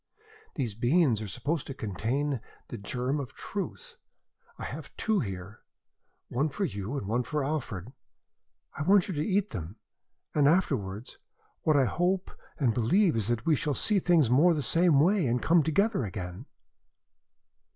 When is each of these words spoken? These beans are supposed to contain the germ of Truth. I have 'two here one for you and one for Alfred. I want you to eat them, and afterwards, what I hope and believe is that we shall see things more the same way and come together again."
These 0.55 0.73
beans 0.73 1.21
are 1.21 1.27
supposed 1.27 1.67
to 1.67 1.75
contain 1.75 2.41
the 2.69 2.77
germ 2.79 3.19
of 3.19 3.35
Truth. 3.35 3.97
I 4.57 4.63
have 4.63 4.89
'two 4.97 5.19
here 5.19 5.59
one 6.27 6.49
for 6.49 6.65
you 6.65 6.97
and 6.97 7.07
one 7.07 7.21
for 7.21 7.43
Alfred. 7.45 7.93
I 8.75 8.81
want 8.81 9.07
you 9.07 9.13
to 9.13 9.23
eat 9.23 9.51
them, 9.51 9.75
and 10.33 10.47
afterwards, 10.47 11.19
what 11.61 11.75
I 11.77 11.85
hope 11.85 12.31
and 12.57 12.73
believe 12.73 13.15
is 13.15 13.27
that 13.27 13.45
we 13.45 13.55
shall 13.55 13.75
see 13.75 13.99
things 13.99 14.27
more 14.31 14.55
the 14.55 14.63
same 14.63 14.99
way 14.99 15.27
and 15.27 15.39
come 15.39 15.61
together 15.61 16.03
again." 16.03 16.47